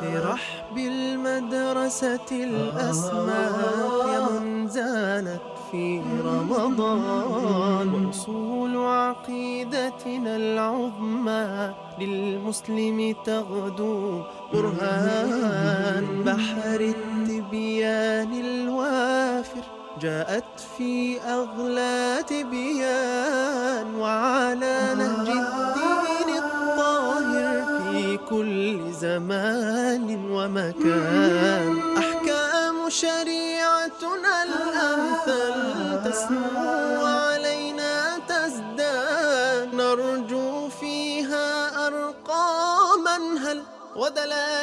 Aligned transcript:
في 0.00 0.18
رحب 0.18 0.78
المدرسة 0.78 2.30
الأسماك 2.30 3.58
يا 4.12 4.40
من 4.40 4.68
زانت 4.68 5.40
في 5.70 6.02
رمضان. 6.24 7.88
وأصول 7.94 8.76
عقيدتنا 8.76 10.36
العظمى 10.36 11.74
للمسلم 12.00 13.14
تغدو 13.24 14.22
برهان. 14.52 16.22
بحر 16.26 16.80
التبيان 16.80 18.32
الوافر 18.40 19.64
جاءت 20.00 20.60
في 20.78 21.20
أغلى 21.20 22.24
تبيان. 22.28 23.94
وعلى 23.94 24.94
نهج 24.98 25.28
كل 28.30 28.92
زمان 28.92 30.30
ومكان. 30.30 31.78
أحكام 31.98 32.90
شريعتنا 32.90 34.32
الأمثل 34.48 35.54
تسمو 36.04 37.04
علينا 37.04 38.18
تزداد 38.28 39.74
نرجو 39.74 40.68
فيها 40.68 41.46
أرقاما 41.86 43.16
هل 43.44 43.62
ودلائلها 43.96 44.55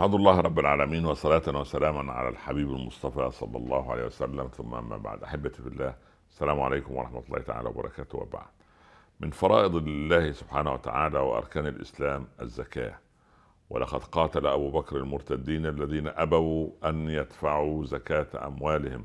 احمد 0.00 0.14
الله 0.14 0.40
رب 0.40 0.58
العالمين 0.58 1.06
وصلاة 1.06 1.42
وسلاما 1.60 2.12
على 2.12 2.28
الحبيب 2.28 2.68
المصطفى 2.68 3.30
صلى 3.30 3.56
الله 3.56 3.92
عليه 3.92 4.04
وسلم. 4.06 4.48
ثم 4.48 4.74
أما 4.74 4.96
بعد 4.96 5.22
أحبتي 5.22 5.62
في 5.62 5.68
الله 5.68 5.94
السلام 6.30 6.60
عليكم 6.60 6.94
ورحمة 6.94 7.22
الله 7.28 7.38
تعالى 7.38 7.68
وبركاته. 7.68 8.18
وبعد 8.18 8.46
من 9.20 9.30
فرائض 9.30 9.74
الله 9.76 10.32
سبحانه 10.32 10.72
وتعالى 10.72 11.18
وأركان 11.18 11.66
الإسلام 11.66 12.26
الزكاة. 12.40 12.94
ولقد 13.70 14.02
قاتل 14.04 14.46
أبو 14.46 14.70
بكر 14.70 14.96
المرتدين 14.96 15.66
الذين 15.66 16.08
أبوا 16.08 16.70
أن 16.84 17.08
يدفعوا 17.08 17.84
زكاة 17.84 18.46
أموالهم 18.46 19.04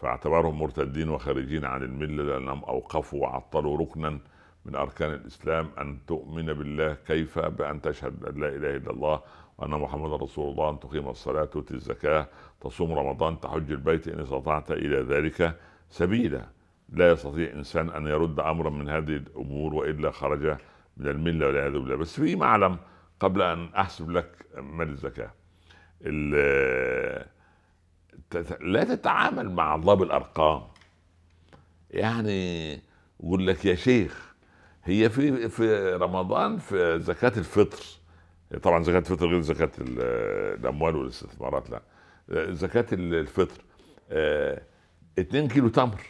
فاعتبرهم 0.00 0.58
مرتدين 0.58 1.08
وخارجين 1.08 1.64
عن 1.64 1.82
الملة 1.82 2.22
لأنهم 2.24 2.64
أوقفوا 2.64 3.22
وعطلوا 3.22 3.78
ركنا 3.78 4.18
من 4.64 4.74
أركان 4.74 5.12
الإسلام 5.12 5.70
أن 5.78 5.98
تؤمن 6.06 6.46
بالله 6.46 6.96
كيف 7.06 7.38
بأن 7.38 7.80
تشهد 7.80 8.24
أن 8.24 8.40
لا 8.40 8.48
إله 8.48 8.76
إلا 8.76 8.90
الله 8.90 9.20
وأن 9.58 9.70
محمدا 9.70 10.16
رسول 10.16 10.50
الله 10.50 10.70
أن 10.70 10.80
تقيم 10.80 11.08
الصلاة 11.08 11.44
تؤتي 11.44 11.74
الزكاة 11.74 12.28
تصوم 12.60 12.92
رمضان 12.92 13.40
تحج 13.40 13.70
البيت 13.70 14.08
إن 14.08 14.20
استطعت 14.20 14.70
إلى 14.70 14.96
ذلك 14.96 15.56
سبيلا. 15.90 16.46
لا 16.92 17.10
يستطيع 17.12 17.52
إنسان 17.52 17.90
أن 17.90 18.06
يرد 18.06 18.40
أمرا 18.40 18.70
من 18.70 18.88
هذه 18.88 19.16
الأمور 19.16 19.74
وإلا 19.74 20.10
خرج 20.10 20.56
من 20.96 21.08
الملة 21.08 21.46
والعياذ 21.46 21.72
بالله. 21.72 21.96
بس 21.96 22.20
في 22.20 22.36
معلم 22.36 22.76
قبل 23.20 23.42
أن 23.42 23.68
أحسب 23.76 24.10
لك 24.10 24.46
مال 24.56 24.88
الزكاة. 24.88 25.30
ال- 26.02 27.26
تت- 28.30 28.62
لا 28.62 28.84
تتعامل 28.84 29.50
مع 29.50 29.74
الله 29.74 29.94
بالأرقام. 29.94 30.62
يعني 31.90 32.72
يقول 33.20 33.46
لك 33.46 33.64
يا 33.64 33.74
شيخ 33.74 34.29
هي 34.84 35.10
في 35.10 35.48
في 35.48 35.92
رمضان 35.94 36.58
في 36.58 37.00
زكاة 37.00 37.32
الفطر. 37.36 37.84
طبعا 38.62 38.82
زكاة 38.82 38.98
الفطر 38.98 39.26
غير 39.26 39.40
زكاة 39.40 39.70
ال- 39.78 40.00
الأموال 40.60 40.96
والاستثمارات 40.96 41.70
لا. 41.70 41.82
زكاة 42.54 42.86
الفطر. 42.92 43.62
2 45.18 45.48
كيلو 45.48 45.68
تمر. 45.68 46.00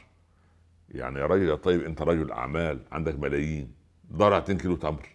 يعني 0.88 1.18
يا 1.20 1.26
راجل 1.26 1.48
يا 1.48 1.54
طيب 1.54 1.82
أنت 1.84 2.02
رجل 2.02 2.32
أعمال 2.32 2.80
عندك 2.92 3.18
ملايين. 3.18 3.72
ضرع 4.12 4.38
2 4.38 4.58
كيلو 4.58 4.76
تمر. 4.76 5.08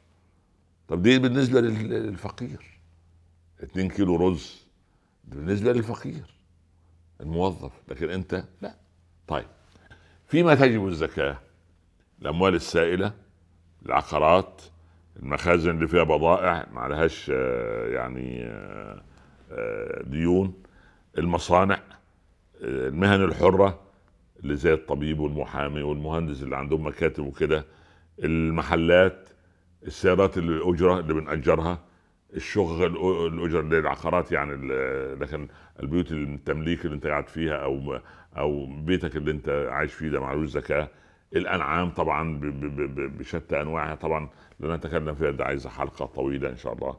طب 0.88 1.02
دي 1.02 1.20
بالنسبة 1.20 1.62
لل- 1.62 1.90
للفقير. 1.90 2.80
2 3.64 3.90
كيلو 3.90 4.16
رز 4.30 4.66
بالنسبة 5.24 5.74
للفقير. 5.74 6.36
الموظف. 7.22 7.72
لكن 7.88 8.10
أنت 8.10 8.44
لا. 8.62 8.76
طيب 9.28 9.48
فيما 10.28 10.56
تجب 10.56 10.88
الزكاة 10.88 11.40
الأموال 12.22 12.56
السائلة 12.56 13.14
العقارات 13.86 14.62
المخازن 15.20 15.70
اللي 15.70 15.88
فيها 15.88 16.04
بضائع 16.04 16.68
ما 16.74 16.82
عليهاش 16.82 17.32
آه، 17.34 17.88
يعني 17.88 18.44
آه، 18.46 19.02
آه، 19.52 20.04
ديون 20.04 20.54
المصانع 21.18 21.80
المهن 22.62 23.24
الحرة 23.24 23.80
اللي 24.40 24.56
زي 24.56 24.74
الطبيب 24.74 25.20
والمحامي 25.20 25.82
والمهندس 25.82 26.44
اللي 26.44 26.58
عندهم 26.58 26.88
مكاتب 26.88 27.26
وكده 27.26 27.66
المحلات 28.24 29.30
السيارات 29.88 30.38
اللي 30.38 30.58
الأجرة 30.58 31.00
اللي 31.00 31.14
بنأجرها 31.14 31.80
الشغل 32.36 32.86
الأجر 33.28 33.60
اللي 33.60 33.80
العقارات 33.80 34.32
يعني 34.32 34.56
لكن 35.16 35.48
البيوت 35.80 36.12
التمليك 36.12 36.86
اللي 36.86 36.96
انت 36.96 37.08
قاعد 37.08 37.28
فيها 37.28 37.56
أو 37.56 38.00
أو 38.38 38.66
بيتك 38.66 39.16
اللي 39.16 39.32
انت 39.32 39.68
عايش 39.70 39.94
فيه 39.94 40.10
ده 40.10 40.20
معلوش 40.20 40.50
زكاة. 40.50 40.90
الأنعام 41.36 41.90
طبعا 41.90 42.40
بشتى 43.20 43.62
أنواعها 43.62 43.96
طبعا 43.96 44.30
لا 44.60 44.76
نتكلم 44.76 45.16
فيها 45.16 45.32
ده 45.32 45.46
عايزة 45.46 45.70
حلقة 45.70 46.06
طويلة 46.06 46.50
إن 46.50 46.58
شاء 46.58 46.74
الله. 46.74 46.98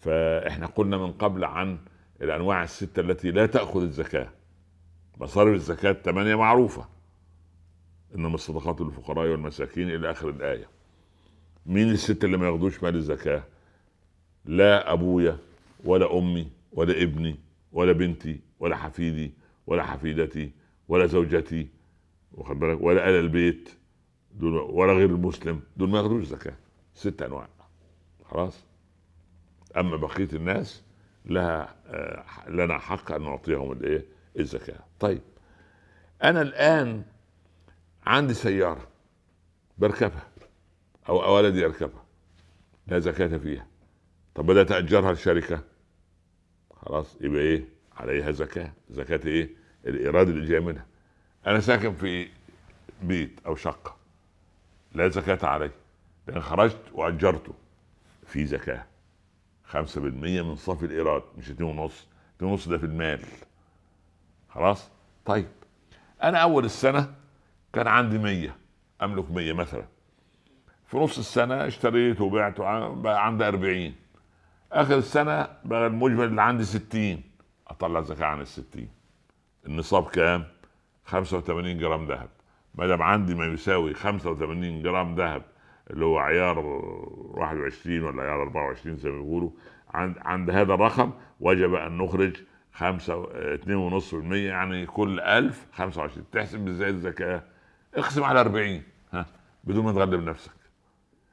فإحنا 0.00 0.66
قلنا 0.66 0.96
من 0.96 1.12
قبل 1.12 1.44
عن 1.44 1.78
الأنواع 2.22 2.62
الستة 2.62 3.00
التي 3.00 3.30
لا 3.30 3.46
تأخذ 3.46 3.82
الزكاة. 3.82 4.28
مصارف 5.20 5.54
الزكاة 5.54 5.92
ثمانيه 5.92 6.34
معروفة. 6.34 6.88
إنما 8.14 8.34
الصدقات 8.34 8.80
للفقراء 8.80 9.28
والمساكين 9.30 9.90
إلى 9.90 10.10
آخر 10.10 10.28
الآية. 10.28 10.68
مين 11.66 11.90
الست 11.90 12.24
اللي 12.24 12.36
ما 12.36 12.46
ياخدوش 12.48 12.82
مال 12.82 12.94
الزكاة؟ 12.96 13.42
لا 14.44 14.92
أبويا 14.92 15.38
ولا 15.84 16.18
أمي 16.18 16.50
ولا 16.72 17.02
ابني 17.02 17.36
ولا 17.72 17.92
بنتي 17.92 18.40
ولا 18.60 18.76
حفيدي 18.76 19.32
ولا 19.66 19.82
حفيدتي 19.82 20.50
ولا 20.88 21.06
زوجتي 21.06 21.68
واخد 22.32 22.58
بالك؟ 22.60 22.78
ولا 22.82 23.08
آل 23.08 23.14
البيت 23.14 23.68
دول 24.34 24.56
ولا 24.56 24.92
غير 24.92 25.10
المسلم 25.10 25.60
دول 25.76 25.88
ما 25.88 25.98
ياخدوش 25.98 26.24
زكاة 26.24 26.56
ست 26.94 27.22
أنواع 27.22 27.48
خلاص؟ 28.24 28.64
أما 29.76 29.96
بقية 29.96 30.28
الناس 30.32 30.82
لها 31.24 31.74
آه، 31.86 32.50
لنا 32.50 32.78
حق 32.78 33.12
أن 33.12 33.22
نعطيهم 33.22 33.72
الايه 33.72 34.06
الزكاة. 34.38 34.78
طيب 35.00 35.20
أنا 36.24 36.42
الآن 36.42 37.02
عندي 38.06 38.34
سيارة 38.34 38.88
بركبها 39.78 40.28
أو 41.08 41.36
ولدي 41.36 41.60
يركبها 41.60 42.04
لا 42.86 42.98
زكاة 42.98 43.38
فيها. 43.38 43.66
طب 44.34 44.46
بدأت 44.46 44.72
اجرها 44.72 45.12
لشركة 45.12 45.62
خلاص؟ 46.70 47.16
يبقى 47.20 47.40
إيه؟ 47.40 47.64
عليها 47.92 48.30
زكاة. 48.30 48.72
زكاة 48.90 49.20
إيه؟ 49.26 49.50
الإيراد 49.86 50.28
اللي 50.28 50.46
جاي 50.46 50.60
منها. 50.60 50.86
أنا 51.46 51.60
ساكن 51.60 51.94
في 51.94 52.28
بيت 53.02 53.40
أو 53.46 53.56
شقة 53.56 53.96
لا 54.92 55.08
زكاة 55.08 55.46
عليه 55.48 55.72
لأن 56.26 56.40
خرجت 56.40 56.80
واجرته 56.92 57.52
في 58.26 58.46
زكاة. 58.46 58.86
5% 59.72 59.76
من 59.96 60.56
صافي 60.56 60.86
الإيراد 60.86 61.22
مش 61.38 61.48
2.5 61.50 61.52
2.5 62.42 62.68
ده 62.68 62.78
في 62.78 62.84
المال. 62.86 63.20
خلاص؟ 64.48 64.88
طيب. 65.24 65.46
أنا 66.22 66.38
أول 66.38 66.64
السنة 66.64 67.14
كان 67.72 67.86
عندي 67.86 68.18
100 68.18 68.56
أملك 69.02 69.30
100 69.30 69.52
مثلا. 69.52 69.84
في 70.86 70.96
نص 70.96 71.18
السنة 71.18 71.66
اشتريت 71.66 72.20
وبعت 72.20 72.60
بقى 72.60 73.26
عندي 73.26 73.48
40 73.48 73.94
آخر 74.72 74.98
السنة 74.98 75.48
بقى 75.64 75.86
المجمل 75.86 76.24
اللي 76.24 76.42
عندي 76.42 76.64
60 76.64 77.22
أطلع 77.68 78.00
زكاة 78.00 78.26
عن 78.26 78.40
ال 78.40 78.46
60 78.46 78.88
النصاب 79.66 80.08
كام؟ 80.10 80.44
85 81.10 81.78
جرام 81.78 82.06
ذهب. 82.06 82.28
ما 82.74 82.86
دام 82.86 83.02
عندي 83.02 83.34
ما 83.34 83.46
يساوي 83.46 83.94
85 83.94 84.82
جرام 84.82 85.14
ذهب 85.14 85.42
اللي 85.90 86.04
هو 86.04 86.18
عيار 86.18 86.58
21 86.58 88.02
ولا 88.02 88.22
عيار 88.22 88.42
24 88.42 88.96
زي 88.96 89.10
ما 89.10 89.16
بيقولوا 89.16 89.50
عند 89.94 90.16
عند 90.18 90.50
هذا 90.50 90.74
الرقم 90.74 91.10
وجب 91.40 91.74
أن 91.74 91.98
نخرج 91.98 92.36
5 92.72 93.24
2.5% 93.56 94.14
يعني 94.32 94.86
كل 94.86 95.20
1000 95.20 95.66
25 95.72 96.26
تحسب 96.32 96.68
إزاي 96.68 96.88
الزكاة 96.90 97.42
اقسم 97.94 98.24
على 98.24 98.40
40 98.40 98.82
ها 99.12 99.26
بدون 99.64 99.84
ما 99.84 99.92
تغلب 99.92 100.22
نفسك. 100.28 100.52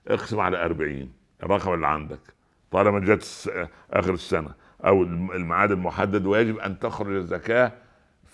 اقسم 0.08 0.40
على 0.40 0.66
40 0.66 1.12
الرقم 1.44 1.74
اللي 1.74 1.88
عندك. 1.88 2.20
طالما 2.72 3.00
جت 3.00 3.52
آخر 3.92 4.14
السنة 4.14 4.50
أو 4.86 5.04
الم- 5.04 5.32
الميعاد 5.32 5.72
المحدد 5.72 6.26
ويجب 6.26 6.58
أن 6.58 6.80
تخرج 6.80 7.16
الزكاة 7.16 7.72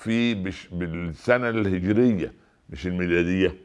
في 0.04 0.34
بش 0.34 0.68
بالسنة 0.72 1.50
الهجرية 1.50 2.34
مش 2.70 2.88
الميلادية. 2.88 3.56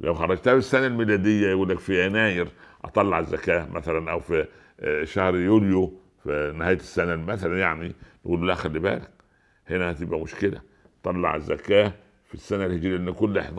لو 0.00 0.14
خرجتها 0.14 0.54
بالسنة 0.54 0.86
الميلادية 0.86 1.48
يقول 1.48 1.68
لك 1.68 1.78
في 1.78 2.06
يناير 2.06 2.48
أطلع 2.84 3.18
الزكاة 3.18 3.68
مثلا 3.70 4.10
أو 4.10 4.20
في 4.20 4.46
آه، 4.80 5.04
شهر 5.04 5.36
يوليو 5.36 6.00
في 6.24 6.54
نهاية 6.56 6.76
السنة 6.76 7.16
مثلا 7.16 7.58
يعني. 7.58 7.92
نقول 8.24 8.48
لا 8.48 8.54
خلي 8.54 8.78
بالك 8.78 9.10
هنا 9.66 9.90
هتبقى 9.90 10.20
مشكلة. 10.20 10.60
طلع 11.02 11.38
زكاه 11.38 11.92
في 12.28 12.34
السنة 12.34 12.66
الهجرية 12.66 12.96
لأن 12.96 13.10
كل 13.12 13.38
11 13.38 13.52